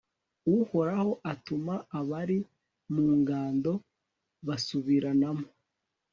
uhoraho 0.57 1.11
atuma 1.31 1.75
abari 1.99 2.39
mu 2.93 3.05
ngando 3.19 3.71
basubiranamo 4.47 5.45